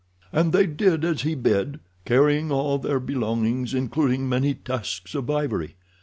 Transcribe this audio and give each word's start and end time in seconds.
"And 0.33 0.51
they 0.51 0.65
did 0.65 1.05
as 1.05 1.21
he 1.21 1.35
bid, 1.35 1.79
carrying 2.05 2.51
all 2.51 2.79
their 2.79 2.99
belongings, 2.99 3.75
including 3.75 4.27
many 4.27 4.55
tusks 4.55 5.13
of 5.13 5.29
ivory. 5.29 5.75